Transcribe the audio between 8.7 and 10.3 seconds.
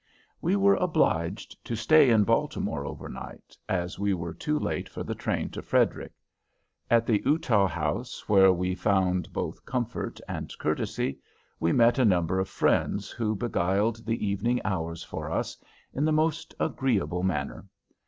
found both comfort